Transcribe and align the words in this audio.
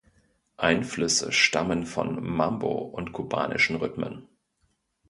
Einflüsse 0.57 1.31
stammen 1.31 1.85
von 1.85 2.23
Mambo 2.27 2.71
und 2.71 3.13
kubanischen 3.13 3.75
Rhythmen. 3.75 4.27